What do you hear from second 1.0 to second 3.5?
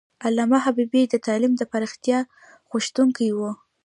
د تعلیم د پراختیا غوښتونکی و.